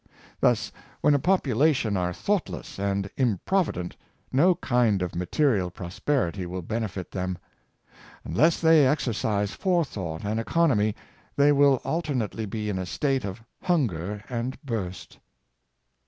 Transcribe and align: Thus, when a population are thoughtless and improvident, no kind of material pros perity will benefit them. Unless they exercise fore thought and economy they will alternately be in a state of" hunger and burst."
Thus, 0.39 0.71
when 1.01 1.13
a 1.13 1.19
population 1.19 1.95
are 1.95 2.11
thoughtless 2.11 2.79
and 2.79 3.11
improvident, 3.17 3.97
no 4.33 4.55
kind 4.55 4.99
of 5.03 5.13
material 5.13 5.69
pros 5.69 5.99
perity 5.99 6.47
will 6.47 6.63
benefit 6.63 7.11
them. 7.11 7.37
Unless 8.25 8.61
they 8.61 8.87
exercise 8.87 9.51
fore 9.51 9.85
thought 9.85 10.25
and 10.25 10.39
economy 10.39 10.95
they 11.35 11.51
will 11.51 11.81
alternately 11.85 12.47
be 12.47 12.67
in 12.67 12.79
a 12.79 12.85
state 12.87 13.23
of" 13.23 13.43
hunger 13.65 14.23
and 14.27 14.59
burst." 14.63 15.19